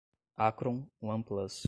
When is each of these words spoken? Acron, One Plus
Acron, 0.35 0.87
One 0.99 1.21
Plus 1.23 1.53